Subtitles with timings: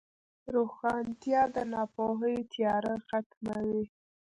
[0.55, 3.83] روښانتیا د ناپوهۍ تیاره ختموي.